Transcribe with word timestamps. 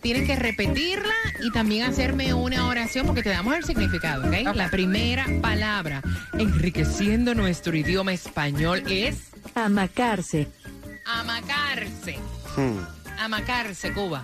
Tienes 0.01 0.25
que 0.25 0.35
repetirla 0.35 1.13
y 1.43 1.51
también 1.51 1.85
hacerme 1.85 2.33
una 2.33 2.65
oración 2.65 3.05
porque 3.05 3.21
te 3.21 3.29
damos 3.29 3.55
el 3.55 3.65
significado, 3.65 4.27
¿ok? 4.27 4.55
La 4.55 4.71
primera 4.71 5.27
palabra, 5.43 6.01
enriqueciendo 6.33 7.35
nuestro 7.35 7.77
idioma 7.77 8.13
español, 8.13 8.81
es 8.89 9.27
Amacarse. 9.53 10.47
amacarse. 11.05 12.17
Hmm. 12.57 12.79
Amacarse, 13.19 13.93
Cuba. 13.93 14.23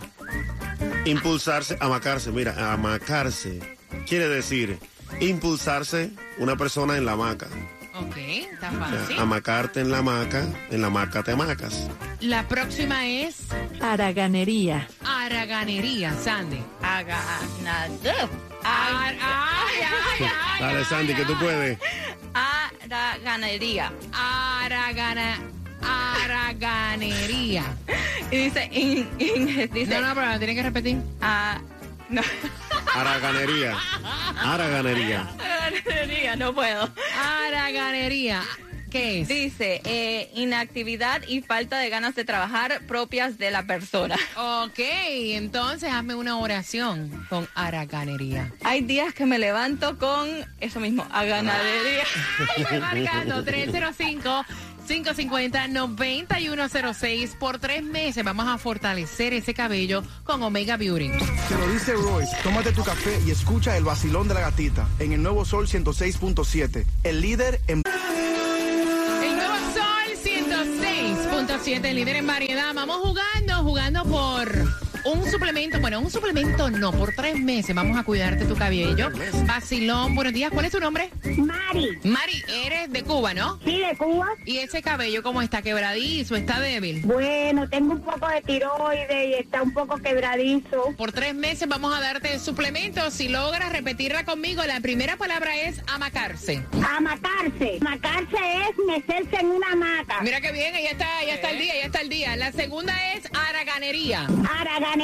Impulsarse, 1.06 1.78
amacarse, 1.80 2.32
mira, 2.32 2.74
amacarse 2.74 3.80
quiere 4.08 4.28
decir 4.28 4.80
impulsarse 5.20 6.12
una 6.38 6.56
persona 6.56 6.98
en 6.98 7.06
la 7.06 7.14
hamaca. 7.14 7.48
Ok, 7.94 8.16
está 8.18 8.70
O 8.70 8.72
sea, 8.72 8.80
fácil. 9.00 9.20
amacarte 9.20 9.80
en 9.82 9.92
la 9.92 9.98
hamaca, 10.00 10.46
en 10.70 10.82
la 10.82 10.88
hamaca 10.88 11.24
te 11.24 11.32
amacas. 11.34 11.90
La 12.22 12.48
próxima 12.48 13.06
es 13.06 13.48
Haraganería. 13.82 14.88
haraganería, 15.04 16.14
Sandy. 16.24 16.62
Aganadero. 16.82 18.30
Ar- 18.64 19.18
ay, 19.20 19.76
ay, 19.82 19.84
ay, 20.22 20.30
Dale, 20.62 20.80
ay, 20.80 20.86
Sandy, 20.86 21.14
que 21.16 21.26
tú 21.26 21.38
puedes. 21.38 21.78
Araganería. 22.34 23.92
Aragana, 24.14 25.38
araganería. 25.82 27.64
Y 28.32 28.38
dice, 28.46 28.70
in, 28.72 29.10
in- 29.20 29.70
dice, 29.74 30.00
No, 30.00 30.08
no, 30.08 30.16
pero 30.16 30.38
tiene 30.38 30.56
que 30.56 30.64
repetir. 30.64 30.98
ah, 31.22 31.60
no. 32.08 32.22
Araganería. 32.94 33.78
Araganería. 34.44 35.28
Araganería, 35.40 36.36
no 36.36 36.54
puedo. 36.54 36.90
Araganería. 37.18 38.42
¿Qué 38.90 39.22
es? 39.22 39.30
Dice, 39.30 39.82
eh, 39.86 40.30
inactividad 40.36 41.22
y 41.26 41.42
falta 41.42 41.78
de 41.78 41.90
ganas 41.90 42.14
de 42.14 42.26
trabajar 42.26 42.82
propias 42.88 43.38
de 43.38 43.50
la 43.50 43.64
persona. 43.64 44.18
Ok, 44.36 44.80
entonces 44.80 45.90
hazme 45.94 46.14
una 46.16 46.38
oración 46.38 47.26
con 47.30 47.48
araganería. 47.56 48.52
Hay 48.66 48.82
días 48.82 49.14
que 49.14 49.26
me 49.26 49.40
levanto 49.40 49.98
con 49.98 50.28
eso 50.60 50.82
mismo, 50.82 51.08
a 51.10 51.24
ganadería. 51.24 52.04
Estoy 52.58 52.80
marcando 52.82 53.42
305 53.46 54.46
550-9106 54.92 57.38
por 57.38 57.60
tres 57.60 57.84
meses. 57.84 58.26
Vamos 58.26 58.48
a 58.48 58.58
fortalecer 58.58 59.34
ese 59.34 59.54
cabello 59.54 60.04
con 60.24 60.42
Omega 60.44 60.76
Beauty. 60.76 61.12
Te 61.48 61.58
lo 61.58 61.72
dice 61.72 61.94
Royce, 61.94 62.36
tómate 62.44 62.74
tu 62.74 62.84
café 62.84 63.18
y 63.26 63.32
escucha 63.32 63.78
el 63.78 63.86
vacilón 63.86 64.28
de 64.28 64.34
la 64.34 64.42
gatita 64.42 64.90
en 65.00 65.14
el 65.14 65.24
nuevo 65.24 65.46
Sol 65.46 65.68
106.7, 65.68 66.86
el 67.04 67.22
líder 67.22 67.62
en... 67.68 67.84
El 69.24 69.36
nuevo 69.36 69.56
Sol 69.74 69.84
106.7, 70.24 71.94
líder 71.94 72.18
en 72.18 72.28
variedad. 72.28 72.74
Vamos 72.74 72.98
jugando, 72.98 73.64
jugando 73.64 74.04
por 74.04 74.81
un 75.12 75.30
suplemento. 75.30 75.80
Bueno, 75.80 76.00
un 76.00 76.10
suplemento 76.10 76.70
no, 76.70 76.92
por 76.92 77.14
tres 77.14 77.38
meses 77.40 77.76
vamos 77.76 77.98
a 77.98 78.04
cuidarte 78.04 78.46
tu 78.46 78.56
cabello. 78.56 79.10
Vacilón, 79.46 80.16
buenos 80.16 80.34
días. 80.34 80.52
¿Cuál 80.52 80.66
es 80.66 80.72
tu 80.72 80.80
nombre? 80.80 81.10
Mari, 81.38 81.98
Mari, 82.04 82.44
eres 82.66 82.92
de 82.92 83.04
Cuba, 83.04 83.34
¿no? 83.34 83.60
sí, 83.64 83.80
de 83.80 83.96
Cuba. 83.98 84.28
¿Y 84.46 84.58
ese 84.58 84.82
cabello 84.82 85.24
cómo 85.24 85.42
está? 85.42 85.62
¿Quebradizo? 85.62 86.36
¿Está 86.36 86.60
débil? 86.60 87.02
Bueno, 87.06 87.68
tengo 87.70 87.94
un 87.94 88.02
poco 88.02 88.28
de 88.28 88.42
tiroides 88.42 89.28
y 89.30 89.34
está 89.34 89.62
un 89.62 89.74
poco 89.74 89.98
quebradizo. 89.98 90.94
Por 90.98 91.12
tres 91.12 91.36
meses 91.36 91.68
vamos 91.68 91.94
a 91.96 92.00
darte 92.00 92.40
suplementos. 92.40 93.14
Si 93.14 93.28
logras 93.28 93.72
repetirla 93.72 94.24
conmigo, 94.26 94.64
la 94.66 94.80
primera 94.80 95.18
palabra 95.18 95.56
es 95.56 95.82
amacarse. 95.88 96.64
Amacarse. 96.96 97.80
Amacarse 97.82 98.38
es 98.70 98.78
mecerse 98.88 99.38
en 99.40 99.48
una 99.48 99.72
hamaca. 99.72 100.22
Mira 100.22 100.40
qué 100.42 100.52
bien, 100.52 100.74
ya 100.74 100.92
está, 100.92 101.08
ya 101.26 101.36
está 101.36 101.52
el 101.52 101.60
día, 101.60 101.74
ya 101.76 101.86
está 101.86 102.02
el 102.02 102.10
día. 102.10 102.36
La 102.36 102.52
segunda 102.52 102.94
es 103.14 103.26
haraganería. 103.34 104.28
Araganería. 104.60 105.01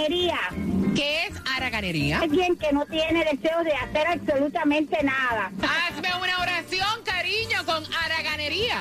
¿Qué 0.96 1.26
es 1.26 1.34
haraganería? 1.56 2.20
Alguien 2.20 2.56
que 2.58 2.72
no 2.72 2.86
tiene 2.86 3.26
deseo 3.26 3.64
de 3.64 3.74
hacer 3.74 4.08
absolutamente 4.08 5.02
nada. 5.04 5.52
Hazme 5.62 6.10
una 6.22 6.40
oración, 6.40 7.02
cariño, 7.04 7.66
con 7.66 7.84
haraganería. 7.96 8.80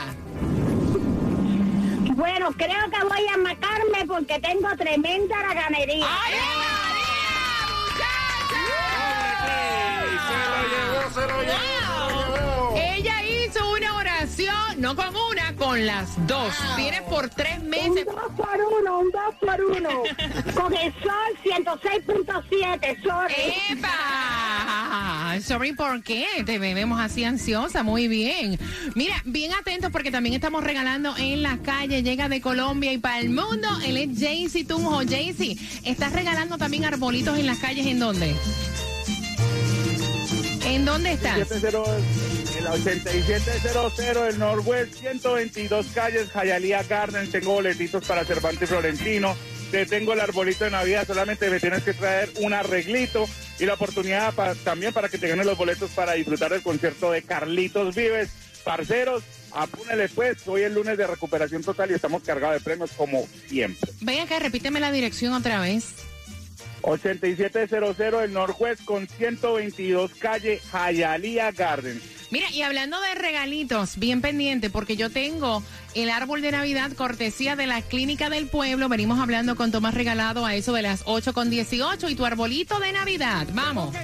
Bueno, 2.15 2.51
creo 2.53 2.91
que 2.91 3.05
voy 3.05 3.27
a 3.29 3.35
amacarme 3.35 4.07
porque 4.07 4.39
tengo 4.41 4.69
tremenda 4.77 5.39
araganería. 5.39 6.07
¡Ay, 6.07 6.35
María, 6.35 6.77
Wow. 11.47 12.77
Ella 12.77 13.23
hizo 13.25 13.25
una 13.25 13.26
no 14.79 14.95
con 14.95 15.07
una, 15.09 15.55
con 15.57 15.87
las 15.87 16.09
dos. 16.27 16.55
Tienes 16.77 17.03
por 17.03 17.29
tres 17.31 17.59
Un 17.61 17.71
meses. 17.71 18.05
dos 18.05 18.33
por 18.37 18.49
uno, 18.81 18.99
un 19.01 19.11
dos 19.11 19.35
por 19.41 19.65
uno. 19.65 19.89
Con 20.55 20.75
el 20.75 20.93
sol 21.03 21.37
106.7, 21.45 23.03
sol. 23.03 23.27
¡Epa! 23.71 25.39
Sorry, 25.43 25.73
¿por 25.73 26.03
qué? 26.03 26.27
Te 26.45 26.59
vemos 26.59 27.01
así 27.01 27.25
ansiosa, 27.25 27.83
muy 27.83 28.09
bien. 28.09 28.59
Mira, 28.95 29.23
bien 29.25 29.53
atentos 29.55 29.91
porque 29.91 30.11
también 30.11 30.35
estamos 30.35 30.63
regalando 30.65 31.15
en 31.17 31.43
la 31.43 31.59
calle, 31.59 32.03
llega 32.03 32.29
de 32.29 32.41
Colombia 32.41 32.93
y 32.93 32.99
para 32.99 33.21
el 33.21 33.31
mundo. 33.31 33.69
Él 33.85 33.97
es 33.97 34.19
Jaycee 34.19 34.65
Tunjo. 34.65 34.99
Jaycee, 35.09 35.57
¿estás 35.85 36.13
regalando 36.13 36.59
también 36.59 36.85
arbolitos 36.85 37.39
en 37.39 37.47
las 37.47 37.59
calles? 37.59 37.87
¿En 37.87 37.99
dónde? 37.99 38.35
¿En 40.67 40.85
dónde 40.85 41.13
estás? 41.13 41.39
En 42.57 42.65
la 42.65 42.73
8700 42.73 43.97
del 44.25 44.39
Northwest, 44.39 44.95
122 44.95 45.87
calles, 45.95 46.29
Jayalía 46.31 46.83
Garden. 46.85 47.31
Tengo 47.31 47.53
boletitos 47.55 48.05
para 48.07 48.25
Cervantes 48.25 48.69
Florentino. 48.69 49.37
Te 49.71 49.85
tengo 49.85 50.13
el 50.13 50.21
arbolito 50.21 50.65
de 50.65 50.71
Navidad. 50.71 51.07
Solamente 51.07 51.51
me 51.51 51.61
tienes 51.61 51.83
que 51.83 51.93
traer 51.93 52.31
un 52.41 52.55
arreglito 52.55 53.29
y 53.59 53.67
la 53.67 53.75
oportunidad 53.75 54.33
pa- 54.35 54.55
también 54.55 54.93
para 54.93 55.09
que 55.09 55.19
te 55.19 55.29
ganes 55.29 55.45
los 55.45 55.59
boletos 55.59 55.91
para 55.91 56.13
disfrutar 56.13 56.53
del 56.53 56.63
concierto 56.63 57.11
de 57.11 57.23
Carlitos 57.23 57.95
Vives. 57.95 58.31
Parceros, 58.65 59.23
apúnele 59.53 60.09
pues. 60.09 60.47
Hoy 60.47 60.63
es 60.63 60.73
lunes 60.73 60.97
de 60.97 61.07
recuperación 61.07 61.63
total 61.63 61.91
y 61.91 61.95
estamos 61.95 62.23
cargados 62.23 62.57
de 62.57 62.65
premios 62.65 62.91
como 62.93 63.27
siempre. 63.49 63.91
Ven 64.01 64.21
acá, 64.21 64.39
repíteme 64.39 64.81
la 64.81 64.91
dirección 64.93 65.33
otra 65.35 65.61
vez. 65.61 65.85
8700 66.83 67.97
del 67.99 68.33
Northwest 68.33 68.85
con 68.85 69.09
122 69.09 70.13
calle 70.15 70.61
Jayalía 70.71 71.51
Garden. 71.51 72.01
Mira, 72.31 72.51
y 72.51 72.63
hablando 72.63 73.01
de 73.01 73.15
regalitos, 73.15 73.99
bien 73.99 74.21
pendiente, 74.21 74.71
porque 74.71 74.97
yo 74.97 75.11
tengo 75.11 75.63
el 75.95 76.11
árbol 76.11 76.43
de 76.43 76.53
Navidad 76.53 76.93
cortesía 76.93 77.57
de 77.57 77.67
la 77.67 77.83
Clínica 77.83 78.31
del 78.31 78.49
Pueblo. 78.49 78.89
Venimos 78.89 79.19
hablando 79.19 79.57
con 79.57 79.71
Tomás 79.71 79.95
Regalado 79.95 80.45
a 80.45 80.55
eso 80.55 80.73
de 80.73 80.83
las 80.83 81.03
8 81.05 81.33
con 81.33 81.51
18 81.51 82.09
y 82.09 82.15
tu 82.15 82.25
arbolito 82.25 82.79
de 82.81 82.93
Navidad. 82.93 83.47
Vamos. 83.53 83.95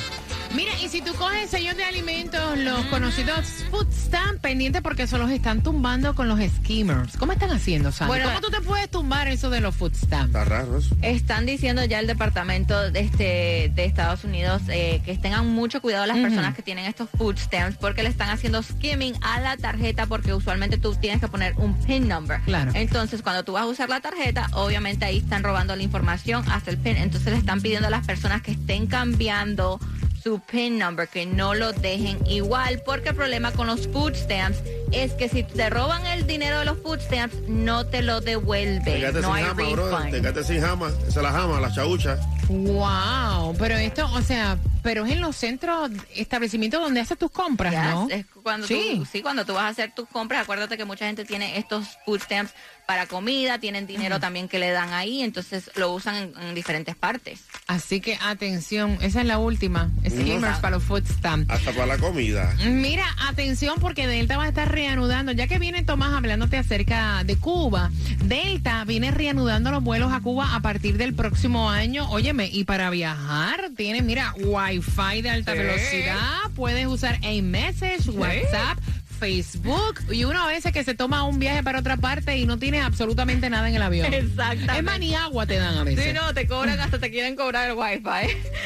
Mira, 0.55 0.73
y 0.83 0.89
si 0.89 1.03
tú 1.03 1.13
coges 1.15 1.51
sellos 1.51 1.77
de 1.77 1.85
alimentos, 1.85 2.59
los 2.59 2.85
conocidos 2.87 3.47
food 3.71 3.87
stamp, 3.93 4.41
pendiente 4.41 4.83
porque 4.83 5.07
se 5.07 5.19
los 5.19 5.31
están 5.31 5.63
tumbando 5.63 6.15
con 6.15 6.29
los 6.29 6.41
skimmers. 6.41 7.17
¿Cómo 7.17 7.33
están 7.33 7.51
haciendo, 7.51 7.93
Sandy? 7.93 8.09
Bueno, 8.09 8.29
¿Cómo 8.29 8.41
tú 8.41 8.51
te 8.51 8.61
puedes 8.61 8.91
tumbar 8.91 9.29
eso 9.29 9.51
de 9.51 9.61
los 9.61 9.75
food 9.75 9.95
stamps? 9.95 10.27
Está 10.27 10.45
raro 10.45 10.79
eso. 10.79 10.97
Están 11.03 11.47
diciendo 11.47 11.85
ya 11.85 11.99
el 11.99 12.07
departamento 12.07 12.91
de, 12.91 13.01
este, 13.01 13.73
de 13.75 13.85
Estados 13.85 14.25
Unidos 14.25 14.63
eh, 14.69 15.03
que 15.05 15.17
tengan 15.19 15.47
mucho 15.49 15.81
cuidado 15.81 16.07
las 16.07 16.19
personas 16.19 16.55
que 16.55 16.63
tienen 16.63 16.87
estos 16.87 17.09
food 17.11 17.37
stamps 17.39 17.77
porque 17.77 18.03
le 18.03 18.09
están 18.09 18.31
haciendo 18.31 18.63
skimming 18.63 19.15
a 19.23 19.41
la 19.41 19.57
tarjeta 19.57 20.07
porque 20.07 20.33
usualmente 20.35 20.79
tú 20.79 20.95
tienes 20.95 21.21
que 21.21 21.29
poner 21.29 21.55
un 21.57 21.75
PIN 21.85 22.09
number. 22.09 22.41
Claro. 22.43 22.71
Entonces 22.75 23.23
cuando 23.23 23.45
tú 23.45 23.53
vas 23.53 23.63
a 23.63 23.67
usar 23.67 23.89
la 23.89 24.01
tarjeta, 24.01 24.49
obviamente 24.53 25.05
ahí 25.05 25.19
están 25.19 25.43
robando 25.43 25.75
la 25.77 25.83
información 25.83 26.45
hasta 26.51 26.71
el 26.71 26.79
PIN. 26.79 26.97
Entonces 26.97 27.33
le 27.33 27.39
están 27.39 27.61
pidiendo 27.61 27.89
a 27.89 27.91
las 27.91 28.07
personas 28.07 28.43
que 28.43 28.53
estén 28.53 28.87
cambiando 28.87 29.81
su 30.27 30.41
PIN 30.41 30.77
number, 30.77 31.07
que 31.07 31.25
no 31.25 31.55
lo 31.55 31.73
dejen 31.73 32.19
igual, 32.27 32.83
porque 32.85 33.11
el 33.11 33.15
problema 33.15 33.53
con 33.53 33.69
los 33.69 33.87
food 33.87 34.17
stamps 34.17 34.61
es 34.93 35.13
que 35.13 35.29
si 35.29 35.43
te 35.43 35.69
roban 35.71 36.07
el 36.07 36.27
dinero 36.27 36.61
de 36.61 36.65
los 36.65 36.79
food 36.79 37.01
stamps, 37.01 37.37
no 37.49 37.87
te 37.87 38.03
lo 38.03 38.21
devuelven. 38.21 38.85
quedaste 38.85 39.21
No 39.21 39.29
sin 39.29 39.37
hay 39.37 39.45
jama, 39.45 39.63
bro. 39.71 39.91
refund. 39.91 40.11
Te 40.11 40.21
quedaste 40.21 40.45
sin 40.45 40.61
jama. 40.61 40.89
Esa 41.09 41.09
es 41.09 41.17
la 41.17 41.33
jama, 41.33 41.61
la 41.61 41.73
chaucha. 41.73 42.19
Wow, 42.49 43.57
pero 43.59 43.75
esto, 43.77 44.09
o 44.13 44.23
sea, 44.23 44.57
pero 44.83 45.05
es 45.05 45.13
en 45.13 45.21
los 45.21 45.35
centros, 45.35 45.91
establecimientos 46.15 46.81
donde 46.81 47.01
haces 47.01 47.19
tus 47.19 47.31
compras, 47.31 47.73
Yes, 47.73 47.83
¿no? 47.83 48.07
es 48.11 48.25
cuando 48.43 48.67
Sí. 48.69 48.95
tú, 48.99 49.05
sí, 49.11 49.23
cuando 49.23 49.45
tú 49.45 49.55
vas 49.55 49.65
a 49.65 49.69
hacer 49.69 49.93
tus 49.95 50.09
compras, 50.09 50.43
acuérdate 50.43 50.77
que 50.77 50.85
mucha 50.85 51.07
gente 51.07 51.25
tiene 51.25 51.59
estos 51.59 51.99
food 52.05 52.21
stamps 52.21 52.53
para 52.87 53.07
comida, 53.07 53.59
tienen 53.59 53.89
dinero 53.89 54.21
también 54.21 54.47
que 54.47 54.61
le 54.61 54.71
dan 54.71 54.93
ahí, 54.93 55.23
entonces 55.23 55.73
lo 55.75 55.93
usan 55.93 56.15
en, 56.17 56.33
en 56.41 56.55
diferentes 56.55 56.95
partes. 56.95 57.41
Así 57.67 58.01
que 58.01 58.17
atención, 58.23 58.97
esa 59.01 59.23
es 59.23 59.27
la 59.27 59.39
última. 59.39 59.91
Skimmers 60.09 60.59
para 60.61 60.77
los 60.77 60.85
food 60.85 61.05
stamps. 61.05 61.51
Hasta 61.53 61.73
para 61.73 61.87
la 61.87 61.99
comida. 61.99 62.55
Mira, 62.65 63.05
atención 63.29 63.81
porque 63.81 64.07
Delta 64.07 64.37
va 64.37 64.45
a 64.45 64.49
estar 64.49 64.71
reanudando, 64.77 65.33
ya 65.33 65.47
que 65.47 65.59
viene 65.59 65.83
Tomás 65.83 66.13
hablándote 66.13 66.59
acerca 66.59 67.25
de 67.25 67.37
Cuba. 67.39 67.91
Delta 68.25 68.85
viene 68.85 69.11
reanudando 69.11 69.71
los 69.71 69.83
vuelos 69.83 70.13
a 70.13 70.21
Cuba 70.21 70.55
a 70.55 70.61
partir 70.61 70.99
del 70.99 71.15
próximo 71.15 71.71
año. 71.71 72.07
Óyeme, 72.11 72.47
y 72.53 72.65
para 72.65 72.91
viajar 72.91 73.71
tienes, 73.75 74.05
mira, 74.05 74.35
Wi-Fi 74.39 75.23
de 75.23 75.31
alta 75.31 75.53
Sí. 75.53 75.59
velocidad, 75.59 76.51
puedes 76.55 76.87
usar 76.87 77.19
iMessage, 77.25 78.11
WhatsApp. 78.11 78.79
Facebook 79.19 80.01
y 80.11 80.25
uno 80.25 80.43
a 80.43 80.47
veces 80.47 80.73
que 80.73 80.85
se 80.85 80.95
toma 80.95 81.25
un 81.25 81.39
viaje 81.39 81.63
para 81.63 81.81
otra 81.81 81.97
parte 81.97 82.37
y 82.37 82.47
no 82.47 82.59
tiene 82.59 82.81
absolutamente 82.81 83.49
nada 83.51 83.69
en 83.69 83.75
el 83.77 83.83
avión. 83.83 84.13
Exactamente. 84.13 84.77
Es 84.79 84.83
más, 84.85 84.99
ni 84.99 85.15
agua 85.15 85.47
te 85.47 85.57
dan 85.59 85.77
a 85.79 85.85
veces. 85.85 86.05
Sí, 86.05 86.13
no, 86.13 86.33
te 86.35 86.47
cobran 86.47 86.79
hasta 86.81 86.99
te 86.99 87.11
quieren 87.11 87.37
cobrar 87.37 87.71
el 87.71 87.77
wifi. 87.77 88.01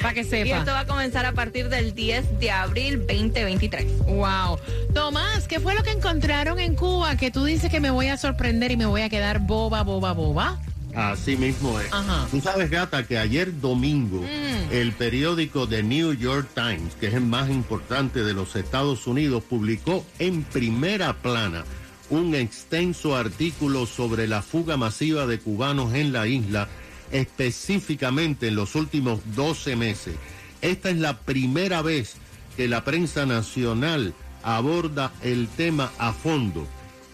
Para 0.03 0.15
que 0.15 0.21
Y 0.21 0.25
sepa. 0.25 0.59
esto 0.59 0.73
va 0.73 0.81
a 0.81 0.87
comenzar 0.87 1.25
a 1.27 1.33
partir 1.33 1.69
del 1.69 1.95
10 1.95 2.39
de 2.41 2.51
abril 2.51 2.99
2023. 3.07 3.99
Wow. 4.07 4.59
Tomás, 4.95 5.47
¿qué 5.49 5.61
fue 5.61 5.75
lo 5.75 5.83
que 5.83 5.91
encontraron 5.91 6.59
en 6.59 6.75
Cuba 6.75 7.17
que 7.17 7.31
tú 7.31 7.45
dices 7.45 7.71
que 7.71 7.81
me 7.81 7.91
voy 7.91 8.09
a 8.09 8.17
sorprender 8.17 8.71
y 8.73 8.77
me 8.77 8.87
voy 8.87 9.03
a 9.03 9.09
quedar 9.09 9.39
boba, 9.41 9.83
boba, 9.83 10.13
boba? 10.13 10.59
Así 10.95 11.37
mismo 11.37 11.79
es. 11.81 11.93
Ajá. 11.93 12.27
Tú 12.31 12.41
sabes, 12.41 12.71
gata, 12.71 13.07
que 13.07 13.19
ayer 13.19 13.61
domingo 13.61 14.21
Mm. 14.21 14.73
el 14.73 14.93
periódico 14.93 15.69
The 15.69 15.83
New 15.83 16.13
York 16.15 16.49
Times, 16.55 16.95
que 16.99 17.07
es 17.09 17.15
el 17.15 17.27
más 17.27 17.49
importante 17.51 18.23
de 18.25 18.35
los 18.35 18.57
Estados 18.57 19.07
Unidos, 19.07 19.43
publicó 19.49 20.05
en 20.19 20.43
primera 20.43 21.13
plana 21.15 21.65
un 22.09 22.35
extenso 22.35 23.17
artículo 23.17 23.87
sobre 23.87 24.27
la 24.27 24.43
fuga 24.43 24.77
masiva 24.77 25.27
de 25.27 25.39
cubanos 25.39 25.95
en 25.95 26.13
la 26.13 26.27
isla, 26.27 26.69
específicamente 27.13 28.49
en 28.49 28.57
los 28.57 28.75
últimos 28.75 29.21
12 29.37 29.77
meses. 29.77 30.15
Esta 30.61 30.91
es 30.91 30.97
la 30.99 31.19
primera 31.19 31.83
vez 31.83 32.15
que 32.57 32.69
la 32.69 32.85
prensa 32.85 33.27
nacional 33.27 34.13
aborda 34.43 35.13
el 35.23 35.49
tema 35.49 35.91
a 35.99 36.13
fondo 36.13 36.67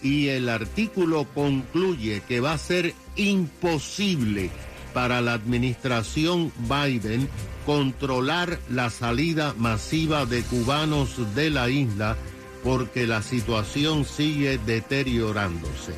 y 0.07 0.29
el 0.29 0.47
artículo 0.47 1.27
concluye 1.33 2.21
que 2.25 2.39
va 2.39 2.53
a 2.53 2.57
ser 2.57 2.93
imposible 3.17 4.49
para 4.93 5.19
la 5.19 5.33
administración 5.33 6.53
Biden 6.59 7.27
controlar 7.65 8.57
la 8.69 8.89
salida 8.89 9.53
masiva 9.57 10.25
de 10.25 10.43
cubanos 10.43 11.35
de 11.35 11.49
la 11.49 11.69
isla 11.69 12.15
porque 12.63 13.05
la 13.05 13.21
situación 13.21 14.05
sigue 14.05 14.57
deteriorándose. 14.59 15.93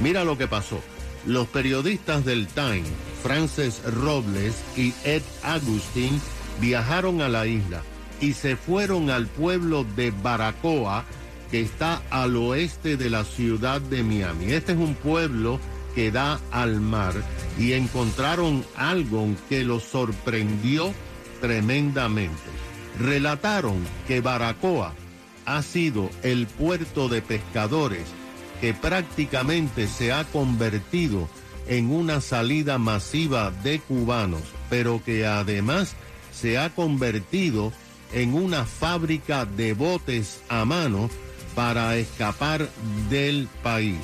Mira 0.00 0.24
lo 0.24 0.36
que 0.36 0.48
pasó. 0.48 0.80
Los 1.24 1.46
periodistas 1.46 2.24
del 2.24 2.48
Time, 2.48 2.82
Frances 3.22 3.82
Robles 3.84 4.54
y 4.76 4.92
Ed 5.04 5.22
Agustín, 5.44 6.20
viajaron 6.60 7.20
a 7.20 7.28
la 7.28 7.46
isla 7.46 7.82
y 8.20 8.32
se 8.32 8.56
fueron 8.56 9.10
al 9.10 9.28
pueblo 9.28 9.86
de 9.96 10.10
Baracoa, 10.10 11.04
que 11.54 11.60
está 11.60 12.02
al 12.10 12.34
oeste 12.34 12.96
de 12.96 13.08
la 13.08 13.22
ciudad 13.22 13.80
de 13.80 14.02
Miami. 14.02 14.46
Este 14.46 14.72
es 14.72 14.78
un 14.78 14.96
pueblo 14.96 15.60
que 15.94 16.10
da 16.10 16.40
al 16.50 16.80
mar 16.80 17.14
y 17.56 17.74
encontraron 17.74 18.64
algo 18.74 19.28
que 19.48 19.62
los 19.62 19.84
sorprendió 19.84 20.92
tremendamente. 21.40 22.42
Relataron 22.98 23.76
que 24.08 24.20
Baracoa 24.20 24.94
ha 25.46 25.62
sido 25.62 26.10
el 26.24 26.48
puerto 26.48 27.08
de 27.08 27.22
pescadores 27.22 28.08
que 28.60 28.74
prácticamente 28.74 29.86
se 29.86 30.12
ha 30.12 30.24
convertido 30.24 31.28
en 31.68 31.92
una 31.92 32.20
salida 32.20 32.78
masiva 32.78 33.52
de 33.62 33.78
cubanos, 33.78 34.42
pero 34.70 35.00
que 35.04 35.24
además 35.24 35.94
se 36.32 36.58
ha 36.58 36.70
convertido 36.70 37.72
en 38.12 38.34
una 38.34 38.64
fábrica 38.64 39.44
de 39.44 39.72
botes 39.72 40.42
a 40.48 40.64
mano 40.64 41.08
para 41.54 41.96
escapar 41.96 42.68
del 43.10 43.48
país. 43.62 43.98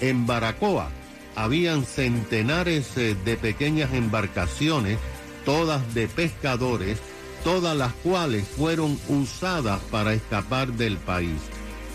En 0.00 0.26
Baracoa 0.26 0.90
habían 1.34 1.84
centenares 1.84 2.96
eh, 2.96 3.14
de 3.24 3.36
pequeñas 3.36 3.92
embarcaciones, 3.92 4.98
todas 5.44 5.94
de 5.94 6.08
pescadores, 6.08 6.98
todas 7.44 7.76
las 7.76 7.92
cuales 7.92 8.46
fueron 8.46 8.98
usadas 9.08 9.80
para 9.90 10.14
escapar 10.14 10.72
del 10.72 10.96
país. 10.96 11.40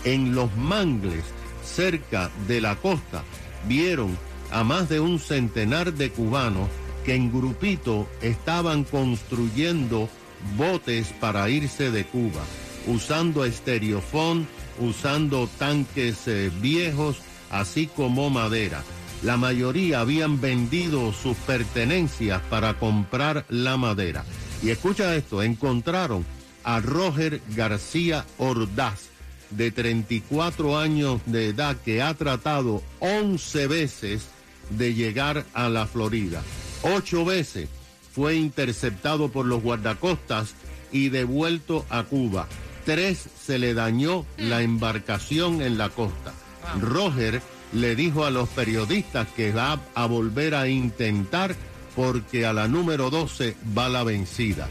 En 0.04 0.34
los 0.34 0.56
mangles, 0.56 1.24
cerca 1.64 2.30
de 2.46 2.60
la 2.60 2.76
costa, 2.76 3.22
vieron 3.68 4.16
a 4.50 4.64
más 4.64 4.88
de 4.88 5.00
un 5.00 5.18
centenar 5.18 5.92
de 5.92 6.10
cubanos 6.10 6.68
que 7.04 7.14
en 7.14 7.32
grupito 7.32 8.06
estaban 8.20 8.84
construyendo 8.84 10.08
botes 10.56 11.08
para 11.20 11.48
irse 11.48 11.90
de 11.90 12.04
Cuba, 12.04 12.42
usando 12.86 13.44
estereofón, 13.44 14.46
usando 14.78 15.48
tanques 15.58 16.26
eh, 16.26 16.50
viejos, 16.60 17.18
así 17.50 17.86
como 17.86 18.30
madera. 18.30 18.82
La 19.22 19.36
mayoría 19.36 20.00
habían 20.00 20.40
vendido 20.40 21.12
sus 21.12 21.36
pertenencias 21.38 22.40
para 22.50 22.74
comprar 22.78 23.44
la 23.48 23.76
madera. 23.76 24.24
Y 24.62 24.70
escucha 24.70 25.14
esto, 25.14 25.42
encontraron 25.42 26.24
a 26.64 26.80
Roger 26.80 27.40
García 27.54 28.24
Ordaz, 28.38 29.08
de 29.50 29.70
34 29.70 30.78
años 30.78 31.20
de 31.26 31.48
edad, 31.48 31.76
que 31.84 32.02
ha 32.02 32.14
tratado 32.14 32.82
11 33.00 33.66
veces 33.66 34.28
de 34.70 34.94
llegar 34.94 35.44
a 35.52 35.68
la 35.68 35.86
Florida. 35.86 36.42
Ocho 36.82 37.24
veces 37.24 37.68
fue 38.12 38.34
interceptado 38.34 39.30
por 39.30 39.46
los 39.46 39.62
guardacostas 39.62 40.54
y 40.90 41.08
devuelto 41.08 41.86
a 41.90 42.04
Cuba. 42.04 42.48
Tres 42.84 43.24
se 43.44 43.58
le 43.58 43.74
dañó 43.74 44.26
la 44.36 44.62
embarcación 44.62 45.62
en 45.62 45.78
la 45.78 45.88
costa. 45.88 46.32
Roger 46.80 47.40
le 47.72 47.94
dijo 47.96 48.24
a 48.24 48.30
los 48.30 48.48
periodistas 48.50 49.28
que 49.36 49.52
va 49.52 49.80
a 49.94 50.06
volver 50.06 50.54
a 50.54 50.68
intentar 50.68 51.54
porque 51.94 52.44
a 52.46 52.52
la 52.52 52.68
número 52.68 53.10
12 53.10 53.56
va 53.76 53.88
la 53.88 54.02
vencida. 54.02 54.68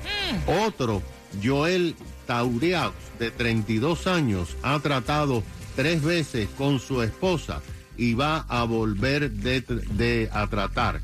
Otro, 0.65 1.01
Joel 1.43 1.95
Taureaux, 2.27 2.93
de 3.19 3.31
32 3.31 4.07
años, 4.07 4.55
ha 4.63 4.79
tratado 4.79 5.43
tres 5.75 6.01
veces 6.03 6.49
con 6.57 6.79
su 6.79 7.01
esposa 7.01 7.61
y 7.97 8.13
va 8.13 8.45
a 8.49 8.63
volver 8.63 9.31
de, 9.31 9.61
de- 9.61 10.29
a 10.33 10.47
tratar. 10.47 10.99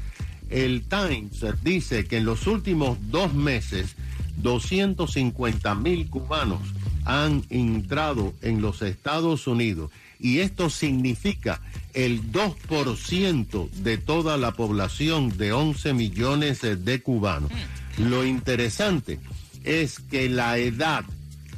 El 0.49 0.83
Times 0.87 1.45
dice 1.63 2.05
que 2.05 2.17
en 2.17 2.25
los 2.25 2.47
últimos 2.47 2.97
dos 3.11 3.33
meses 3.33 3.95
250 4.37 5.75
mil 5.75 6.09
cubanos 6.09 6.61
han 7.07 7.45
entrado 7.49 8.33
en 8.41 8.61
los 8.61 8.81
Estados 8.81 9.47
Unidos 9.47 9.91
y 10.19 10.39
esto 10.39 10.69
significa 10.69 11.61
el 11.93 12.31
2% 12.33 13.69
de 13.69 13.97
toda 13.97 14.35
la 14.35 14.51
población 14.51 15.37
de 15.37 15.53
11 15.53 15.93
millones 15.93 16.61
de 16.61 17.01
cubanos. 17.01 17.49
Lo 17.97 18.25
interesante 18.25 19.19
es 19.63 19.99
que 19.99 20.27
la 20.27 20.57
edad 20.57 21.05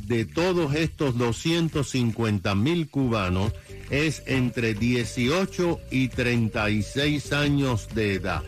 de 0.05 0.25
todos 0.25 0.75
estos 0.75 1.17
250 1.17 2.53
mil 2.55 2.87
cubanos 2.87 3.51
es 3.89 4.21
entre 4.27 4.75
18 4.75 5.79
y 5.89 6.09
36 6.09 7.33
años 7.33 7.87
de 7.95 8.13
edad. 8.13 8.43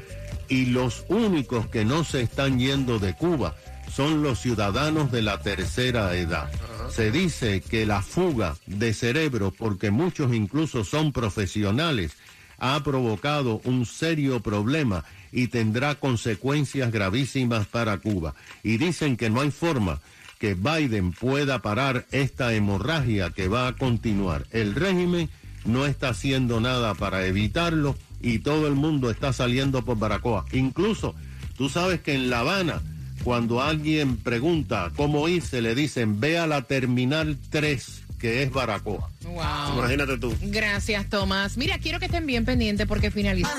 Y 0.50 0.66
los 0.68 1.06
únicos 1.08 1.68
que 1.68 1.84
no 1.84 2.04
se 2.04 2.22
están 2.22 2.60
yendo 2.60 3.00
de 3.00 3.14
Cuba 3.14 3.56
son 3.92 4.22
los 4.22 4.40
ciudadanos 4.40 5.12
de 5.12 5.22
la 5.22 5.40
tercera 5.40 6.16
edad. 6.16 6.50
Se 6.92 7.10
dice 7.10 7.62
que 7.62 7.86
la 7.86 8.02
fuga 8.02 8.58
de 8.68 8.94
cerebro, 8.94 9.52
porque 9.58 9.92
muchos 9.92 10.34
incluso 10.34 10.84
son 10.84 11.14
profesionales, 11.14 12.12
ha 12.58 12.84
provocado 12.84 13.62
un 13.64 13.86
serio 13.86 14.42
problema 14.42 15.06
y 15.32 15.48
tendrá 15.48 15.96
consecuencias 15.96 16.92
gravísimas 16.92 17.66
para 17.66 17.98
Cuba. 17.98 18.36
Y 18.62 18.78
dicen 18.78 19.16
que 19.16 19.30
no 19.30 19.40
hay 19.40 19.52
forma 19.52 20.02
que 20.38 20.54
Biden 20.54 21.14
pueda 21.14 21.62
parar 21.62 22.06
esta 22.12 22.54
hemorragia 22.54 23.30
que 23.30 23.48
va 23.48 23.70
a 23.70 23.74
continuar. 23.74 24.46
El 24.52 24.76
régimen 24.76 25.30
no 25.64 25.86
está 25.86 26.10
haciendo 26.10 26.60
nada 26.60 26.94
para 26.94 27.26
evitarlo 27.26 27.96
y 28.22 28.40
todo 28.40 28.68
el 28.68 28.76
mundo 28.76 29.10
está 29.10 29.32
saliendo 29.32 29.84
por 29.84 29.98
Baracoa. 29.98 30.46
Incluso, 30.52 31.16
tú 31.58 31.70
sabes 31.70 32.02
que 32.02 32.14
en 32.16 32.30
La 32.30 32.40
Habana, 32.40 32.82
cuando 33.24 33.62
alguien 33.62 34.18
pregunta 34.18 34.92
cómo 34.96 35.28
irse, 35.28 35.62
le 35.62 35.76
dicen, 35.76 36.20
ve 36.20 36.38
a 36.38 36.48
la 36.48 36.64
Terminal 36.64 37.38
3, 37.50 38.04
que 38.20 38.44
es 38.44 38.52
Baracoa. 38.52 39.10
Wow. 39.24 39.78
Imagínate 39.78 40.18
tú. 40.18 40.36
Gracias, 40.42 41.10
Tomás. 41.10 41.58
Mira, 41.58 41.78
quiero 41.78 42.00
que 42.00 42.06
estén 42.06 42.26
bien 42.26 42.46
pendientes 42.46 42.88
porque 42.88 43.12
finaliza. 43.12 43.50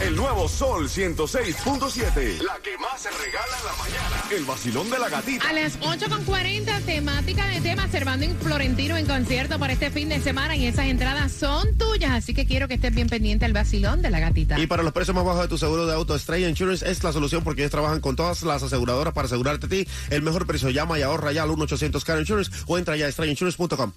El 0.00 0.16
nuevo 0.16 0.48
Sol 0.48 0.88
106.7. 0.88 2.42
La 2.42 2.58
que 2.62 2.76
más 2.78 3.00
se 3.00 3.10
regala 3.10 3.56
en 3.58 3.66
la 3.66 3.72
mañana. 3.78 4.24
El 4.30 4.44
vacilón 4.44 4.90
de 4.90 4.98
la 4.98 5.08
gatita. 5.08 5.48
A 5.48 5.52
las 5.52 5.78
8.40, 5.80 6.84
temática 6.84 7.46
de 7.46 7.60
tema 7.60 7.88
Servando 7.88 8.26
en 8.26 8.36
Florentino 8.38 8.96
en 8.96 9.06
concierto 9.06 9.58
para 9.58 9.72
este 9.72 9.90
fin 9.90 10.08
de 10.08 10.20
semana 10.20 10.56
y 10.56 10.66
esas 10.66 10.86
entradas 10.86 11.32
son 11.32 11.76
tuyas, 11.78 12.10
así 12.10 12.34
que 12.34 12.46
quiero 12.46 12.68
que 12.68 12.74
estés 12.74 12.94
bien 12.94 13.08
pendiente 13.08 13.44
al 13.44 13.52
vacilón 13.52 14.02
de 14.02 14.10
la 14.10 14.20
gatita. 14.20 14.58
Y 14.58 14.66
para 14.66 14.82
los 14.82 14.92
precios 14.92 15.14
más 15.14 15.24
bajos 15.24 15.42
de 15.42 15.48
tu 15.48 15.58
seguro 15.58 15.86
de 15.86 15.94
auto, 15.94 16.14
Estrella 16.14 16.48
Insurance 16.48 16.88
es 16.88 17.02
la 17.02 17.12
solución 17.12 17.44
porque 17.44 17.62
ellos 17.62 17.72
trabajan 17.72 18.00
con 18.00 18.16
todas 18.16 18.42
las 18.42 18.62
aseguradoras 18.62 19.14
para 19.14 19.26
asegurarte 19.26 19.66
a 19.66 19.68
ti 19.68 19.88
el 20.10 20.22
mejor 20.22 20.46
precio. 20.46 20.70
Llama 20.70 20.98
y 20.98 21.02
ahorra 21.02 21.32
ya 21.32 21.44
al 21.44 21.50
1-800-CAR 21.50 22.18
Insurance 22.18 22.50
o 22.66 22.78
entra 22.78 22.96
ya 22.96 23.06
a 23.06 23.08
estrellainsurance.com. 23.08 23.92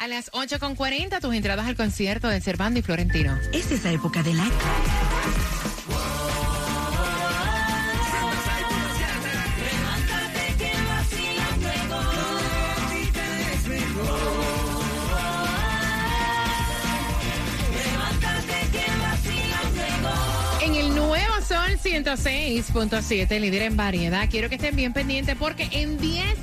A 0.00 0.08
las 0.08 0.32
8.40, 0.32 1.20
tus 1.20 1.34
entradas 1.34 1.66
al 1.66 1.76
concierto 1.76 2.28
de 2.28 2.40
Servando 2.40 2.80
y 2.80 2.82
Florentino. 2.82 3.38
Es 3.52 3.70
esa 3.70 3.92
época 3.92 4.22
del 4.22 4.40
año. 4.40 4.50
Sol 21.50 21.80
106.7, 21.82 23.40
líder 23.40 23.62
en 23.62 23.76
variedad. 23.76 24.28
Quiero 24.30 24.48
que 24.48 24.54
estén 24.54 24.76
bien 24.76 24.92
pendientes 24.92 25.34
porque 25.36 25.68
en 25.72 25.98
10 25.98 26.39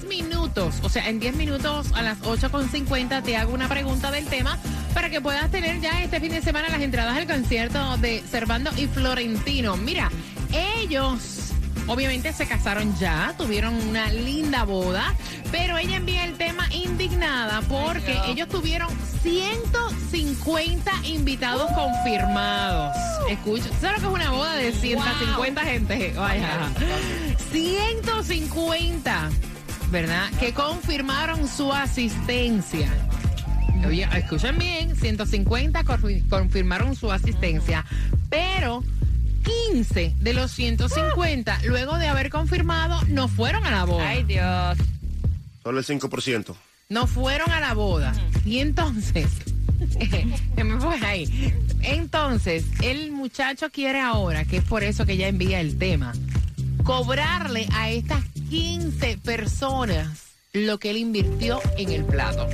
minutos, 0.58 0.80
o 0.84 0.90
sea, 0.90 1.08
en 1.08 1.20
10 1.20 1.36
minutos 1.36 1.88
a 1.94 2.02
las 2.02 2.20
8.50 2.22 3.22
te 3.22 3.38
hago 3.38 3.54
una 3.54 3.68
pregunta 3.68 4.10
del 4.10 4.26
tema 4.26 4.58
para 4.94 5.10
que 5.10 5.22
puedas 5.22 5.52
tener 5.52 5.80
ya 5.82 6.02
este 6.02 6.20
fin 6.20 6.32
de 6.32 6.42
semana 6.42 6.70
las 6.70 6.82
entradas 6.82 7.16
al 7.16 7.28
concierto 7.28 7.98
de 7.98 8.24
Servando 8.30 8.72
y 8.76 8.88
Florentino. 8.88 9.78
Mira, 9.78 10.10
ellos 10.52 11.52
obviamente 11.86 12.34
se 12.34 12.48
casaron 12.48 12.98
ya, 12.98 13.36
tuvieron 13.38 13.76
una 13.88 14.12
linda 14.12 14.64
boda, 14.64 15.14
pero 15.52 15.78
ella 15.78 15.98
envía 15.98 16.26
el 16.26 16.38
tema 16.38 16.68
indignada 16.72 17.62
porque 17.62 18.20
ellos 18.26 18.50
tuvieron 18.50 18.90
150 19.22 20.92
invitados 21.04 21.70
confirmados. 21.74 22.96
Escucha, 23.30 23.70
¿sabes 23.80 24.02
lo 24.02 24.10
que 24.10 24.16
es 24.16 24.22
una 24.24 24.32
boda 24.32 24.56
de 24.56 24.72
150 24.72 25.62
gente? 25.62 26.14
Vaya. 26.18 26.72
150, 27.52 29.30
¿verdad? 29.92 30.30
Que 30.40 30.54
confirmaron 30.54 31.48
su 31.48 31.72
asistencia. 31.74 32.90
Oye, 33.86 34.08
escuchen 34.16 34.58
bien, 34.58 34.96
150 34.96 35.84
confi- 35.84 36.28
confirmaron 36.30 36.96
su 36.96 37.12
asistencia, 37.12 37.86
pero 38.30 38.84
15 39.72 40.16
de 40.20 40.34
los 40.34 40.52
150, 40.52 41.60
luego 41.66 41.98
de 41.98 42.08
haber 42.08 42.30
confirmado, 42.30 43.00
no 43.08 43.28
fueron 43.28 43.66
a 43.66 43.72
la 43.72 43.86
boda. 43.86 44.10
Ay, 44.10 44.24
Dios. 44.24 44.78
Solo 45.64 45.80
el 45.80 45.86
5%. 45.86 46.56
No 46.90 47.06
fueron 47.08 47.52
a 47.52 47.60
la 47.60 47.74
boda. 47.74 48.14
Y 48.46 48.60
entonces, 48.60 49.28
¿qué 50.56 50.64
me 50.64 50.80
fue 50.82 50.96
ahí? 51.06 51.54
Entonces, 51.82 52.66
el 52.82 53.12
muchacho 53.12 53.70
quiere 53.70 54.02
ahora, 54.02 54.44
que 54.46 54.58
es 54.58 54.64
por 54.64 54.84
eso 54.84 55.06
que 55.06 55.14
ella 55.14 55.28
envía 55.28 55.60
el 55.62 55.78
tema, 55.78 56.14
cobrarle 56.84 57.68
a 57.74 57.90
estas 57.90 58.24
15 58.50 59.18
personas 59.24 60.28
lo 60.54 60.78
que 60.78 60.90
él 60.90 60.98
invirtió 60.98 61.60
en 61.78 61.92
el 61.92 62.06
plato. 62.06 62.48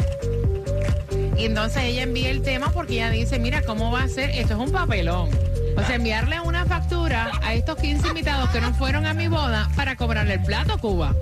Y 1.38 1.46
entonces 1.46 1.84
ella 1.84 2.04
envía 2.04 2.30
el 2.32 2.42
tema 2.42 2.72
porque 2.72 2.94
ella 2.96 3.10
dice, 3.12 3.38
mira, 3.40 3.62
¿cómo 3.64 3.92
va 3.92 4.04
a 4.04 4.08
ser? 4.08 4.32
Esto 4.32 4.54
es 4.54 4.60
un 4.60 4.72
papelón. 4.72 5.30
O 5.78 5.84
sea, 5.86 5.96
enviarle 5.96 6.40
una 6.42 6.66
factura 6.66 7.32
a 7.42 7.54
estos 7.54 7.78
15 7.78 8.08
invitados 8.10 8.50
que 8.50 8.62
no 8.62 8.74
fueron 8.74 9.06
a 9.06 9.14
mi 9.14 9.28
boda 9.28 9.70
para 9.76 9.96
cobrarle 9.96 10.36
el 10.36 10.44
plato, 10.44 10.78
Cuba. 10.78 11.16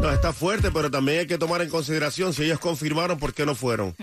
No, 0.00 0.10
está 0.12 0.32
fuerte, 0.32 0.70
pero 0.70 0.90
también 0.90 1.20
hay 1.20 1.26
que 1.26 1.38
tomar 1.38 1.60
en 1.60 1.68
consideración 1.68 2.32
si 2.32 2.44
ellos 2.44 2.60
confirmaron 2.60 3.18
por 3.18 3.34
qué 3.34 3.44
no 3.44 3.54
fueron. 3.54 3.96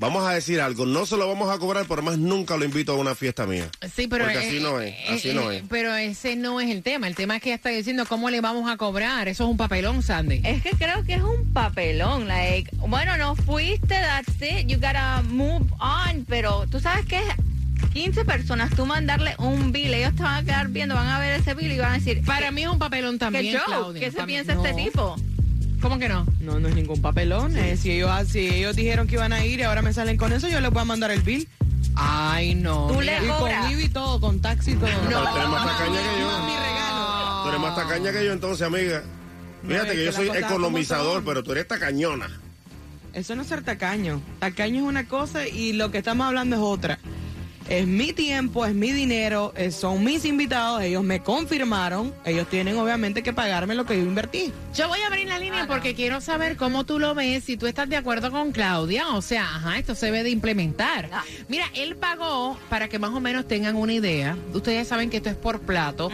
Vamos 0.00 0.26
a 0.26 0.32
decir 0.32 0.62
algo, 0.62 0.86
no 0.86 1.04
se 1.04 1.18
lo 1.18 1.28
vamos 1.28 1.54
a 1.54 1.58
cobrar, 1.58 1.84
pero 1.86 2.00
más 2.00 2.16
nunca 2.16 2.56
lo 2.56 2.64
invito 2.64 2.92
a 2.92 2.96
una 2.96 3.14
fiesta 3.14 3.44
mía. 3.44 3.68
Sí, 3.94 4.08
pero, 4.08 4.24
Porque 4.24 4.38
eh, 4.38 4.48
así 4.48 4.58
no 4.58 4.80
es, 4.80 4.94
así 5.10 5.28
eh, 5.28 5.34
no 5.34 5.52
eh, 5.52 5.58
es. 5.58 5.64
pero 5.68 5.94
ese 5.94 6.36
no 6.36 6.58
es 6.58 6.70
el 6.70 6.82
tema. 6.82 7.06
El 7.06 7.14
tema 7.14 7.36
es 7.36 7.42
que 7.42 7.50
ella 7.50 7.56
está 7.56 7.68
diciendo 7.68 8.06
cómo 8.06 8.30
le 8.30 8.40
vamos 8.40 8.70
a 8.70 8.78
cobrar. 8.78 9.28
Eso 9.28 9.44
es 9.44 9.50
un 9.50 9.58
papelón, 9.58 10.02
Sandy. 10.02 10.40
Es 10.42 10.62
que 10.62 10.70
creo 10.70 11.04
que 11.04 11.16
es 11.16 11.22
un 11.22 11.52
papelón, 11.52 12.28
like, 12.28 12.74
bueno, 12.76 13.18
no 13.18 13.36
fuiste, 13.36 13.88
that's 13.88 14.40
it, 14.40 14.66
you 14.68 14.76
gotta 14.76 15.20
move 15.28 15.66
on, 15.78 16.24
pero 16.26 16.66
tú 16.70 16.80
sabes 16.80 17.04
que 17.04 17.20
15 17.92 18.24
personas, 18.24 18.74
tú 18.74 18.86
mandarle 18.86 19.34
un 19.36 19.70
bill, 19.70 19.92
ellos 19.92 20.14
te 20.14 20.22
van 20.22 20.36
a 20.36 20.44
quedar 20.44 20.68
viendo, 20.68 20.94
van 20.94 21.08
a 21.08 21.18
ver 21.18 21.38
ese 21.38 21.52
bill 21.52 21.72
y 21.72 21.78
van 21.78 21.92
a 21.92 21.94
decir, 21.96 22.24
Para 22.24 22.50
mí 22.50 22.62
es 22.62 22.68
un 22.68 22.78
papelón 22.78 23.18
también, 23.18 23.52
¿qué? 23.54 23.60
Claudia. 23.66 24.00
¿Qué 24.00 24.10
se 24.10 24.22
piensa 24.24 24.54
este 24.54 24.72
tipo? 24.72 25.16
¿Cómo 25.80 25.98
que 25.98 26.08
no? 26.08 26.26
No, 26.40 26.60
no 26.60 26.68
es 26.68 26.74
ningún 26.74 27.00
papelón. 27.00 27.56
eh, 27.56 27.76
si, 27.76 27.90
ellos, 27.92 28.10
si 28.28 28.48
ellos 28.48 28.76
dijeron 28.76 29.06
que 29.06 29.14
iban 29.14 29.32
a 29.32 29.44
ir 29.44 29.60
y 29.60 29.62
ahora 29.62 29.82
me 29.82 29.92
salen 29.92 30.16
con 30.16 30.32
eso, 30.32 30.48
yo 30.48 30.60
les 30.60 30.70
voy 30.70 30.82
a 30.82 30.84
mandar 30.84 31.10
el 31.10 31.22
bill. 31.22 31.48
Ay, 31.96 32.54
no. 32.54 32.86
Tú 32.88 33.00
mira. 33.00 33.18
le 33.20 33.26
Y 33.26 33.28
con 33.28 33.38
cobras. 33.38 33.70
IVA 33.72 33.82
y 33.82 33.88
todo, 33.88 34.20
con 34.20 34.40
taxi 34.40 34.72
y 34.72 34.74
todo. 34.76 34.88
No, 34.88 35.22
tú 35.30 35.36
eres 35.36 35.48
más 35.48 35.66
tacaña 35.66 35.98
que 36.00 36.20
yo. 36.20 36.44
Mi 36.46 36.56
regalo. 36.56 37.42
Tú 37.42 37.48
eres 37.48 37.60
más 37.60 37.74
tacaña 37.76 38.12
que 38.12 38.24
yo 38.24 38.32
entonces, 38.32 38.66
amiga. 38.66 39.02
Fíjate 39.66 39.90
que 39.90 39.96
que 39.96 40.04
yo 40.06 40.12
soy 40.12 40.28
economizador, 40.28 41.22
pero 41.24 41.42
tú 41.42 41.52
eres 41.52 41.66
tacañona. 41.68 42.28
Eso 43.12 43.34
no 43.34 43.42
es 43.42 43.48
ser 43.48 43.62
tacaño. 43.62 44.20
Tacaño 44.38 44.76
es 44.76 44.82
una 44.88 45.08
cosa 45.08 45.46
y 45.48 45.72
lo 45.72 45.90
que 45.90 45.98
estamos 45.98 46.26
hablando 46.26 46.56
es 46.56 46.62
otra. 46.62 46.98
Es 47.70 47.86
mi 47.86 48.12
tiempo, 48.12 48.66
es 48.66 48.74
mi 48.74 48.90
dinero, 48.90 49.52
eh, 49.56 49.70
son 49.70 50.02
mis 50.02 50.24
invitados, 50.24 50.82
ellos 50.82 51.04
me 51.04 51.20
confirmaron, 51.20 52.12
ellos 52.24 52.48
tienen 52.50 52.76
obviamente 52.76 53.22
que 53.22 53.32
pagarme 53.32 53.76
lo 53.76 53.86
que 53.86 53.96
yo 53.96 54.02
invertí. 54.02 54.52
Yo 54.74 54.88
voy 54.88 54.98
a 55.02 55.06
abrir 55.06 55.28
la 55.28 55.38
línea 55.38 55.68
porque 55.68 55.94
quiero 55.94 56.20
saber 56.20 56.56
cómo 56.56 56.84
tú 56.84 56.98
lo 56.98 57.14
ves, 57.14 57.44
si 57.44 57.56
tú 57.56 57.68
estás 57.68 57.88
de 57.88 57.96
acuerdo 57.96 58.32
con 58.32 58.50
Claudia. 58.50 59.10
O 59.14 59.22
sea, 59.22 59.44
ajá, 59.44 59.78
esto 59.78 59.94
se 59.94 60.06
debe 60.06 60.24
de 60.24 60.30
implementar. 60.30 61.08
Ah. 61.12 61.22
Mira, 61.46 61.64
él 61.76 61.94
pagó, 61.94 62.58
para 62.68 62.88
que 62.88 62.98
más 62.98 63.10
o 63.10 63.20
menos 63.20 63.46
tengan 63.46 63.76
una 63.76 63.92
idea, 63.92 64.36
ustedes 64.52 64.88
saben 64.88 65.08
que 65.08 65.18
esto 65.18 65.30
es 65.30 65.36
por 65.36 65.60
plato, 65.60 66.10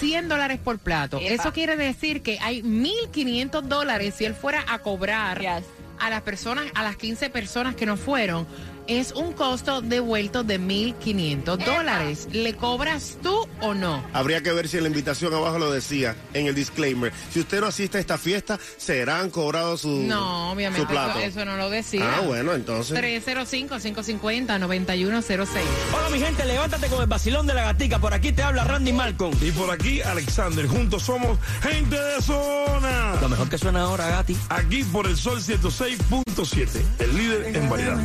100 0.00 0.28
dólares 0.28 0.60
por 0.62 0.78
plato. 0.78 1.18
Epa. 1.22 1.32
Eso 1.42 1.52
quiere 1.54 1.76
decir 1.78 2.20
que 2.20 2.38
hay 2.42 2.60
1.500 2.62 3.62
dólares 3.62 4.14
si 4.18 4.26
él 4.26 4.34
fuera 4.34 4.62
a 4.68 4.80
cobrar 4.80 5.40
Yes. 5.40 5.64
a 6.00 6.10
las 6.10 6.20
personas, 6.20 6.66
a 6.74 6.82
las 6.82 6.96
15 6.98 7.30
personas 7.30 7.74
que 7.76 7.86
no 7.86 7.96
fueron. 7.96 8.46
Es 8.88 9.12
un 9.12 9.34
costo 9.34 9.82
devuelto 9.82 10.42
de 10.44 10.58
1.500 10.58 11.58
dólares. 11.62 12.26
¿Le 12.32 12.54
cobras 12.54 13.18
tú 13.22 13.46
o 13.60 13.74
no? 13.74 14.02
Habría 14.14 14.42
que 14.42 14.50
ver 14.50 14.66
si 14.66 14.78
en 14.78 14.84
la 14.84 14.88
invitación 14.88 15.34
abajo 15.34 15.58
lo 15.58 15.70
decía, 15.70 16.16
en 16.32 16.46
el 16.46 16.54
disclaimer. 16.54 17.12
Si 17.30 17.40
usted 17.40 17.60
no 17.60 17.66
asiste 17.66 17.98
a 17.98 18.00
esta 18.00 18.16
fiesta, 18.16 18.58
serán 18.78 19.28
cobrados 19.28 19.82
su, 19.82 19.90
No, 19.90 20.46
su 20.48 20.54
obviamente 20.54 20.86
plato. 20.86 21.18
eso, 21.18 21.28
eso 21.40 21.44
no 21.44 21.58
lo 21.58 21.68
decía. 21.68 22.14
Ah, 22.16 22.20
bueno, 22.22 22.54
entonces. 22.54 22.96
305-550-9106. 22.98 25.46
Hola 25.94 26.08
mi 26.10 26.18
gente, 26.18 26.46
levántate 26.46 26.86
con 26.88 27.02
el 27.02 27.06
vacilón 27.06 27.46
de 27.46 27.52
la 27.52 27.64
gatica. 27.64 27.98
Por 27.98 28.14
aquí 28.14 28.32
te 28.32 28.42
habla 28.42 28.64
Randy 28.64 28.94
Malcolm. 28.94 29.36
Y 29.42 29.50
por 29.50 29.70
aquí, 29.70 30.00
Alexander. 30.00 30.66
Juntos 30.66 31.02
somos 31.02 31.38
gente 31.62 31.94
de 32.00 32.22
zona. 32.22 33.16
Lo 33.20 33.28
mejor 33.28 33.50
que 33.50 33.58
suena 33.58 33.82
ahora, 33.82 34.08
Gati. 34.08 34.34
Aquí 34.48 34.82
por 34.84 35.06
el 35.06 35.18
Sol 35.18 35.42
106.7, 35.42 36.68
el 37.00 37.14
líder 37.16 37.54
en 37.54 37.68
variedad. 37.68 37.98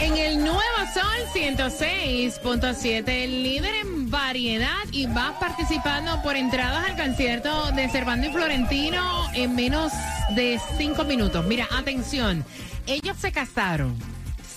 En 0.00 0.16
el 0.16 0.38
Nuevo 0.38 0.60
Sol 0.94 1.02
106.7, 1.34 3.08
el 3.08 3.42
líder 3.42 3.74
en 3.74 4.10
variedad 4.10 4.68
y 4.92 5.06
vas 5.06 5.32
participando 5.40 6.22
por 6.22 6.36
entradas 6.36 6.88
al 6.88 6.96
concierto 6.96 7.72
de 7.72 7.88
Cervando 7.88 8.28
y 8.28 8.30
Florentino 8.30 9.26
en 9.34 9.54
menos 9.54 9.92
de 10.34 10.60
cinco 10.78 11.04
minutos. 11.04 11.44
Mira, 11.46 11.66
atención, 11.70 12.44
ellos 12.86 13.16
se 13.18 13.32
casaron. 13.32 13.96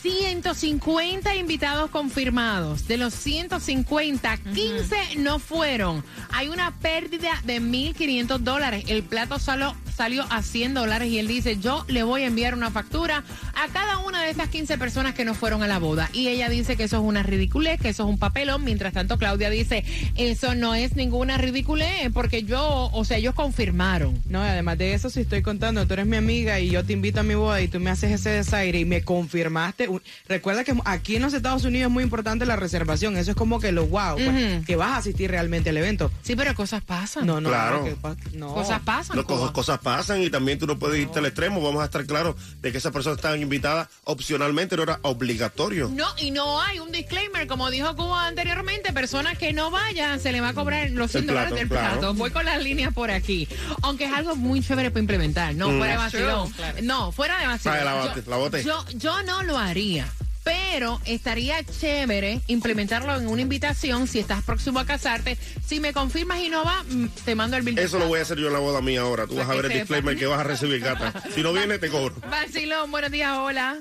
150 0.01 1.35
invitados 1.35 1.89
confirmados. 1.89 2.87
De 2.87 2.97
los 2.97 3.13
150, 3.13 4.37
15 4.37 5.17
no 5.17 5.39
fueron. 5.39 6.03
Hay 6.31 6.47
una 6.47 6.71
pérdida 6.79 7.41
de 7.43 7.61
1.500 7.61 8.37
dólares. 8.39 8.85
El 8.87 9.03
plato 9.03 9.39
solo 9.39 9.75
salió 9.99 10.25
a 10.29 10.41
100 10.41 10.75
dólares 10.75 11.09
y 11.09 11.19
él 11.19 11.27
dice, 11.27 11.57
yo 11.57 11.83
le 11.89 12.03
voy 12.03 12.23
a 12.23 12.27
enviar 12.27 12.53
una 12.55 12.71
factura 12.71 13.25
a 13.53 13.67
cada 13.73 13.97
una 13.97 14.23
de 14.23 14.29
estas 14.29 14.47
15 14.47 14.77
personas 14.77 15.13
que 15.13 15.25
no 15.25 15.33
fueron 15.35 15.61
a 15.61 15.67
la 15.67 15.77
boda. 15.77 16.09
Y 16.13 16.29
ella 16.29 16.47
dice 16.47 16.77
que 16.77 16.85
eso 16.85 16.95
es 16.95 17.03
una 17.03 17.21
ridiculez, 17.21 17.81
que 17.81 17.89
eso 17.89 18.03
es 18.03 18.09
un 18.09 18.17
papelón. 18.17 18.63
Mientras 18.63 18.93
tanto, 18.93 19.17
Claudia 19.17 19.49
dice, 19.49 19.83
eso 20.15 20.55
no 20.55 20.73
es 20.73 20.95
ninguna 20.95 21.37
ridiculez 21.37 22.09
porque 22.13 22.43
yo, 22.43 22.89
o 22.93 23.03
sea, 23.03 23.17
ellos 23.17 23.35
confirmaron. 23.35 24.21
No, 24.29 24.41
y 24.41 24.47
además 24.47 24.77
de 24.77 24.93
eso, 24.93 25.09
si 25.09 25.19
estoy 25.19 25.41
contando, 25.41 25.85
tú 25.85 25.93
eres 25.95 26.05
mi 26.05 26.15
amiga 26.15 26.61
y 26.61 26.69
yo 26.69 26.85
te 26.85 26.93
invito 26.93 27.19
a 27.19 27.23
mi 27.23 27.35
boda 27.35 27.61
y 27.61 27.67
tú 27.67 27.81
me 27.81 27.89
haces 27.89 28.11
ese 28.13 28.29
desaire 28.29 28.79
y 28.79 28.85
me 28.85 29.01
confirmaste. 29.01 29.89
un- 29.89 30.01
Recuerda 30.29 30.63
que 30.63 30.73
aquí 30.85 31.17
en 31.17 31.23
los 31.23 31.33
Estados 31.33 31.65
Unidos 31.65 31.87
es 31.89 31.93
muy 31.93 32.03
importante 32.05 32.45
la 32.45 32.55
reservación. 32.55 33.17
Eso 33.17 33.31
es 33.31 33.35
como 33.37 33.59
que 33.59 33.73
lo 33.73 33.85
wow, 33.87 34.15
pues, 34.15 34.65
que 34.65 34.77
vas 34.77 34.91
a 34.91 34.97
asistir 34.97 35.29
realmente 35.29 35.71
al 35.71 35.77
evento. 35.77 36.09
Sí, 36.21 36.37
pero 36.37 36.55
cosas 36.55 36.81
pasan. 36.85 37.25
No, 37.27 37.41
no, 37.41 37.49
Claro. 37.49 37.79
no, 37.79 38.15
que 38.15 38.37
no. 38.37 38.53
Cosas 38.53 38.79
pasan. 38.79 39.21
Co- 39.23 39.51
cosas 39.51 39.77
pasan 39.79 39.88
y 40.23 40.29
también 40.29 40.59
tú 40.59 40.67
no 40.67 40.77
puedes 40.79 40.99
irte 40.99 41.19
al 41.19 41.25
extremo. 41.25 41.61
Vamos 41.61 41.81
a 41.81 41.85
estar 41.85 42.05
claros 42.05 42.35
de 42.61 42.71
que 42.71 42.77
esas 42.77 42.91
personas 42.91 43.17
estaban 43.17 43.41
invitadas 43.41 43.87
opcionalmente, 44.03 44.75
no 44.77 44.83
era 44.83 44.99
obligatorio. 45.03 45.89
No, 45.93 46.05
y 46.17 46.31
no 46.31 46.61
hay 46.61 46.79
un 46.79 46.91
disclaimer, 46.91 47.47
como 47.47 47.69
dijo 47.69 47.95
Cuba 47.95 48.27
anteriormente, 48.27 48.93
personas 48.93 49.37
que 49.37 49.53
no 49.53 49.71
vayan, 49.71 50.19
se 50.19 50.31
le 50.31 50.41
va 50.41 50.49
a 50.49 50.53
cobrar 50.53 50.89
los 50.91 51.11
100 51.11 51.23
El 51.23 51.27
dólares 51.27 51.49
plato, 51.49 51.59
del 51.59 51.67
claro. 51.69 51.99
plato. 51.99 52.13
Voy 52.15 52.31
con 52.31 52.45
las 52.45 52.61
líneas 52.63 52.93
por 52.93 53.11
aquí. 53.11 53.47
Aunque 53.81 54.05
es 54.05 54.13
algo 54.13 54.35
muy 54.35 54.61
chévere 54.61 54.91
para 54.91 55.01
implementar, 55.01 55.55
no, 55.55 55.69
Mm. 55.69 55.77
fuera 55.77 55.91
de 55.93 55.97
That's 55.99 56.13
vacilón. 56.13 56.53
true, 56.53 56.81
No, 56.83 57.11
fuera 57.11 57.39
de 57.39 57.47
vacilón. 57.47 57.77
Vaya, 57.77 57.85
la 57.85 58.03
Yo- 58.03 58.09
bote, 58.09 58.29
la 58.29 58.35
bote. 58.37 58.63
Yo, 58.63 58.85
yo 58.95 59.23
no 59.23 59.43
lo 59.43 59.57
haría. 59.57 60.07
Pero 60.43 60.99
estaría 61.05 61.61
chévere 61.63 62.41
implementarlo 62.47 63.15
en 63.15 63.27
una 63.27 63.41
invitación 63.41 64.07
si 64.07 64.19
estás 64.19 64.43
próximo 64.43 64.79
a 64.79 64.85
casarte. 64.85 65.37
Si 65.65 65.79
me 65.79 65.91
confirmas 65.93 66.39
y 66.39 66.49
no 66.49 66.63
va, 66.63 66.83
mm, 66.83 67.07
te 67.25 67.35
mando 67.35 67.57
el 67.57 67.63
bill. 67.63 67.77
Eso 67.77 67.99
lo 67.99 68.07
voy 68.07 68.19
a 68.19 68.21
hacer 68.23 68.37
yo 68.39 68.47
en 68.47 68.53
la 68.53 68.59
boda 68.59 68.81
mía 68.81 69.01
ahora. 69.01 69.27
Tú 69.27 69.35
vas 69.35 69.49
a 69.49 69.53
ver 69.53 69.65
el 69.65 69.71
sepa. 69.71 69.79
disclaimer 69.81 70.17
que 70.17 70.25
vas 70.27 70.39
a 70.39 70.43
recibir, 70.43 70.79
gata. 70.79 71.13
Si 71.35 71.43
no 71.43 71.51
viene, 71.53 71.77
te 71.77 71.89
cobro. 71.89 72.15
Vacilón, 72.29 72.89
buenos 72.89 73.11
días, 73.11 73.37
hola. 73.37 73.77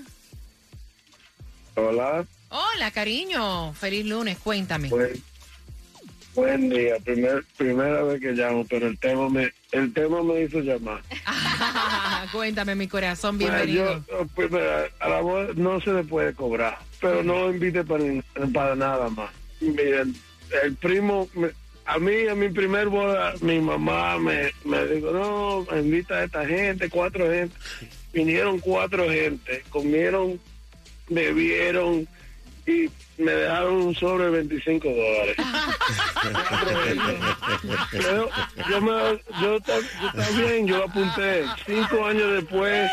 Hola, 1.76 2.24
Hola, 2.50 2.90
cariño. 2.90 3.72
Feliz 3.74 4.04
lunes, 4.06 4.36
cuéntame. 4.38 4.88
buen, 4.88 5.22
buen 6.34 6.68
día. 6.70 6.96
Primer, 7.04 7.44
primera 7.56 8.02
vez 8.02 8.20
que 8.20 8.32
llamo, 8.32 8.66
pero 8.68 8.88
el 8.88 8.98
tema 8.98 9.28
me, 9.28 9.52
el 9.70 9.92
tema 9.92 10.22
me 10.24 10.42
hizo 10.42 10.58
llamar. 10.60 11.02
cuéntame, 12.32 12.74
mi 12.74 12.88
corazón, 12.88 13.38
Bueno, 13.38 13.54
bienvenido. 13.56 14.04
yo, 14.08 14.26
pues, 14.34 14.50
a 15.00 15.08
la 15.08 15.20
boda 15.20 15.48
no 15.54 15.80
se 15.80 15.92
le 15.92 16.04
puede 16.04 16.34
cobrar, 16.34 16.78
pero 17.00 17.22
no 17.22 17.50
invite 17.50 17.84
para, 17.84 18.04
para 18.52 18.74
nada 18.74 19.08
más. 19.10 19.30
Miren, 19.60 20.14
el 20.62 20.74
primo, 20.76 21.28
a 21.86 21.98
mí, 21.98 22.26
a 22.28 22.34
mi 22.34 22.48
primer 22.48 22.88
boda, 22.88 23.34
mi 23.40 23.60
mamá 23.60 24.18
me, 24.18 24.50
me 24.64 24.86
dijo, 24.86 25.10
no, 25.10 25.66
invita 25.76 26.16
a 26.16 26.24
esta 26.24 26.46
gente, 26.46 26.88
cuatro 26.88 27.30
gente. 27.30 27.54
Vinieron 28.12 28.58
cuatro 28.58 29.08
gente, 29.10 29.62
comieron, 29.70 30.40
bebieron 31.08 32.08
y 32.68 32.90
me 33.22 33.32
dejaron 33.32 33.74
un 33.74 33.94
sobre 33.94 34.24
de 34.24 34.30
25 34.30 34.88
dólares. 34.88 35.36
yo, 37.92 38.28
yo, 38.70 38.80
me, 38.80 38.92
yo, 39.40 39.58
yo 39.58 40.12
también, 40.14 40.66
yo 40.66 40.82
apunté. 40.84 41.44
Cinco 41.66 42.04
años 42.04 42.32
después, 42.34 42.90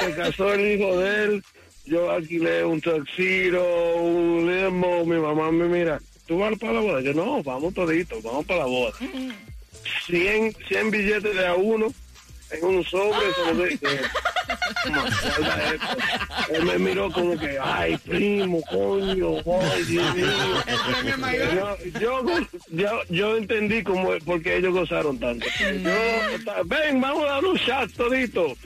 se 0.00 0.14
casó 0.14 0.52
el 0.54 0.72
hijo 0.72 0.98
de 0.98 1.24
él. 1.24 1.44
Yo 1.84 2.10
alquilé 2.10 2.64
un 2.64 2.80
tuxedo, 2.80 3.96
un 3.96 4.46
limo. 4.46 5.04
Mi 5.04 5.16
mamá 5.16 5.52
me 5.52 5.66
mira, 5.66 6.00
¿tú 6.26 6.38
vas 6.38 6.58
para 6.58 6.72
la 6.74 6.80
boda? 6.80 7.02
Yo, 7.02 7.12
no, 7.12 7.42
vamos 7.42 7.74
toditos, 7.74 8.22
vamos 8.22 8.46
para 8.46 8.60
la 8.60 8.66
boda. 8.66 8.92
100, 10.06 10.54
100 10.68 10.90
billetes 10.90 11.34
de 11.34 11.46
a 11.46 11.54
uno 11.54 11.92
en 12.52 12.64
un 12.64 12.84
sobre. 12.84 13.34
se 13.34 13.54
lo 13.54 13.64
esto. 13.64 13.88
Él 16.52 16.64
me 16.64 16.78
miró 16.78 17.10
como 17.12 17.38
que, 17.38 17.58
ay, 17.62 17.96
primo, 17.98 18.60
coño, 18.70 19.36
ay, 19.60 19.82
Dios 19.84 20.14
mío. 20.16 20.26
No, 21.54 22.00
yo, 22.00 22.24
yo, 22.70 23.02
yo 23.08 23.36
entendí 23.36 23.82
como 23.82 24.10
porque 24.24 24.56
ellos 24.56 24.72
gozaron 24.74 25.18
tanto. 25.18 25.46
Yo, 25.60 26.64
ven, 26.64 27.00
vamos 27.00 27.24
a 27.24 27.28
dar 27.34 27.44
un 27.44 27.56
shot 27.56 27.92
todito. 27.92 28.56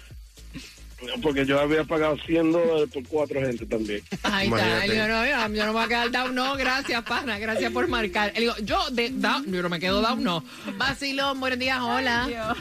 Porque 1.23 1.47
yo 1.47 1.61
había 1.61 1.85
pagado 1.85 2.17
100 2.27 2.53
dólares 2.53 2.89
por 2.93 3.07
cuatro 3.09 3.41
gente 3.41 3.67
también. 3.67 4.03
Ahí 4.23 4.49
está. 4.49 4.81
Dijo, 4.81 5.09
no, 5.09 5.25
yo, 5.25 5.55
yo 5.55 5.67
no 5.67 5.73
me 5.73 5.73
voy 5.73 5.85
a 5.85 5.89
quedar 5.89 6.11
down, 6.11 6.35
no, 6.35 6.57
gracias, 6.57 7.03
pana, 7.05 7.39
gracias 7.39 7.73
por 7.73 7.89
marcar. 7.89 8.33
Él 8.35 8.51
yo 8.63 8.79
de 8.91 9.11
down, 9.11 9.51
yo 9.51 9.63
no 9.63 9.69
me 9.69 9.81
quedo 9.81 10.01
down, 10.01 10.23
no. 10.23 10.45
Vacilón, 10.77 11.41
buenos 11.41 11.59
días, 11.59 11.79
hola. 11.81 12.29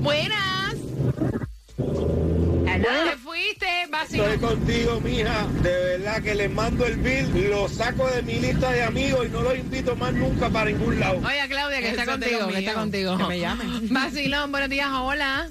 Buenas. 0.00 0.76
¿Te 2.82 3.16
fuiste, 3.16 3.66
Vacilón? 3.90 4.32
Estoy 4.32 4.48
contigo, 4.48 5.00
mija. 5.00 5.46
De 5.62 5.70
verdad 5.70 6.22
que 6.22 6.34
le 6.34 6.48
mando 6.48 6.84
el 6.86 6.96
bill, 6.96 7.50
lo 7.50 7.68
saco 7.68 8.08
de 8.10 8.22
mi 8.22 8.40
lista 8.40 8.70
de 8.72 8.82
amigos 8.82 9.26
y 9.26 9.28
no 9.30 9.42
lo 9.42 9.54
invito 9.54 9.96
más 9.96 10.12
nunca 10.12 10.50
para 10.50 10.70
ningún 10.70 11.00
lado. 11.00 11.20
Oye, 11.24 11.48
Claudia, 11.48 11.80
que 11.80 11.90
Eso 11.90 12.00
está 12.00 12.12
contigo, 12.12 12.48
que 12.48 12.58
está 12.58 12.74
contigo. 12.74 13.16
Que 13.16 13.24
me 13.24 13.40
llamen. 13.40 13.88
Vacilón, 13.92 14.50
buenos 14.50 14.68
días, 14.68 14.88
hola. 14.92 15.50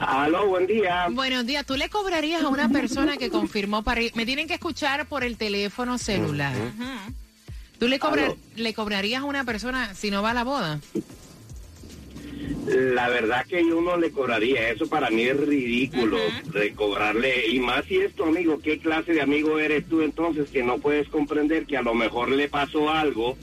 Aló, 0.00 0.48
buen 0.48 0.66
día. 0.66 1.08
Buenos 1.10 1.44
días. 1.46 1.66
¿Tú 1.66 1.76
le 1.76 1.90
cobrarías 1.90 2.42
a 2.42 2.48
una 2.48 2.70
persona 2.70 3.18
que 3.18 3.28
confirmó 3.28 3.82
para 3.82 4.00
ir? 4.00 4.12
Me 4.14 4.24
tienen 4.24 4.48
que 4.48 4.54
escuchar 4.54 5.06
por 5.06 5.24
el 5.24 5.36
teléfono 5.36 5.98
celular. 5.98 6.54
¿Tú 7.78 7.86
le, 7.86 7.98
cobrarías 7.98 9.20
a 9.20 9.24
una 9.24 9.44
persona 9.44 9.94
si 9.94 10.10
no 10.10 10.22
va 10.22 10.30
a 10.30 10.34
la 10.34 10.44
boda? 10.44 10.80
La 12.66 13.08
verdad 13.10 13.44
que 13.46 13.62
yo 13.66 13.80
no 13.82 13.98
le 13.98 14.10
cobraría, 14.10 14.70
eso 14.70 14.88
para 14.88 15.10
mí 15.10 15.22
es 15.22 15.36
ridículo, 15.36 16.18
de 16.52 16.72
cobrarle, 16.72 17.48
y 17.48 17.58
más 17.58 17.84
si 17.84 17.98
es 17.98 18.14
tu 18.14 18.24
amigo, 18.24 18.58
¿qué 18.60 18.78
clase 18.78 19.12
de 19.12 19.22
amigo 19.22 19.58
eres 19.58 19.86
tú 19.86 20.02
entonces 20.02 20.50
que 20.50 20.62
no 20.62 20.78
puedes 20.78 21.08
comprender 21.08 21.66
que 21.66 21.76
a 21.76 21.82
lo 21.82 21.94
mejor 21.94 22.30
le 22.30 22.48
pasó 22.48 22.90
algo, 22.90 23.36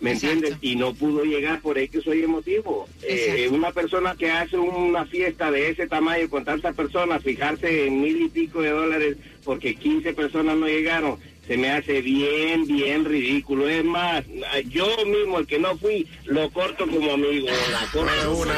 ¿me 0.00 0.12
entiendes? 0.12 0.56
Y 0.60 0.76
no 0.76 0.94
pudo 0.94 1.24
llegar 1.24 1.60
por 1.60 1.78
X 1.78 2.06
o 2.06 2.14
Y 2.14 2.26
motivo. 2.26 2.88
Eh, 3.02 3.48
una 3.50 3.72
persona 3.72 4.14
que 4.16 4.30
hace 4.30 4.56
una 4.58 5.06
fiesta 5.06 5.50
de 5.50 5.70
ese 5.70 5.86
tamaño 5.86 6.28
con 6.28 6.44
tantas 6.44 6.74
personas, 6.74 7.22
fijarse 7.22 7.86
en 7.86 8.00
mil 8.00 8.22
y 8.22 8.28
pico 8.28 8.62
de 8.62 8.70
dólares 8.70 9.16
porque 9.44 9.74
15 9.74 10.12
personas 10.12 10.56
no 10.56 10.66
llegaron, 10.66 11.18
se 11.46 11.56
me 11.56 11.70
hace 11.70 12.00
bien, 12.00 12.66
bien 12.66 13.04
ridículo. 13.04 13.68
Es 13.68 13.84
más, 13.84 14.24
yo 14.68 14.86
mismo, 15.04 15.38
el 15.38 15.46
que 15.46 15.58
no 15.58 15.76
fui, 15.76 16.06
lo 16.26 16.50
corto 16.50 16.86
como 16.86 17.12
amigo. 17.12 17.48
La 17.72 17.86
corto 17.90 18.36
una. 18.36 18.54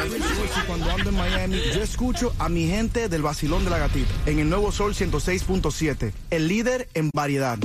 Cuando 0.67 0.91
ando 0.91 1.11
en 1.11 1.17
Miami, 1.17 1.57
yo 1.75 1.83
escucho 1.83 2.35
a 2.39 2.49
mi 2.49 2.67
gente 2.67 3.09
del 3.09 3.23
vacilón 3.23 3.65
de 3.65 3.71
la 3.71 3.79
gatita 3.79 4.13
en 4.27 4.41
el 4.41 4.51
nuevo 4.51 4.73
Sol 4.73 4.95
106.7, 4.95 6.13
el 6.31 6.49
líder 6.49 6.89
en 6.95 7.11
variedad. 7.15 7.59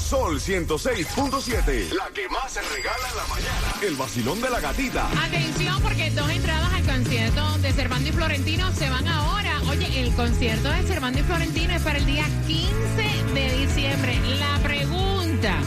Sol 0.00 0.40
106.7. 0.40 1.92
La 1.92 2.08
que 2.08 2.26
más 2.28 2.52
se 2.52 2.62
regala 2.62 3.08
en 3.10 3.16
la 3.16 3.26
mañana. 3.26 3.74
El 3.82 3.94
vacilón 3.96 4.40
de 4.40 4.48
la 4.48 4.58
gatita. 4.58 5.06
Atención, 5.22 5.80
porque 5.82 6.10
dos 6.10 6.28
entradas 6.30 6.72
al 6.72 6.84
concierto 6.84 7.58
de 7.58 7.72
Servando 7.72 8.08
y 8.08 8.12
Florentino 8.12 8.72
se 8.72 8.88
van 8.88 9.06
ahora. 9.06 9.60
Oye, 9.68 10.00
el 10.00 10.14
concierto 10.14 10.70
de 10.70 10.82
Servando 10.84 11.20
y 11.20 11.22
Florentino 11.22 11.74
es 11.74 11.82
para 11.82 11.98
el 11.98 12.06
día 12.06 12.24
15 12.46 13.34
de 13.34 13.58
diciembre. 13.58 14.18
La 14.38 14.58
pregunta. 14.62 15.60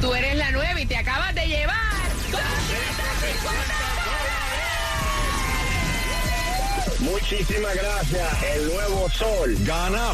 Tú 0.01 0.13
eres 0.13 0.37
la 0.37 0.51
nueva 0.51 0.79
y 0.79 0.85
te 0.85 0.97
acabas 0.97 1.33
de 1.33 1.47
llevar. 1.47 1.81
Muchísimas 6.99 7.75
gracias. 7.75 8.43
El 8.55 8.67
nuevo 8.67 9.09
sol. 9.09 9.57
Gana 9.61 10.13